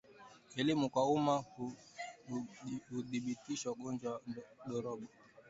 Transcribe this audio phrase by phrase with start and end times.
[0.59, 1.35] Elimu kwa umma
[2.87, 4.19] hudhibiti ungojwa wa
[4.67, 5.07] ndorobo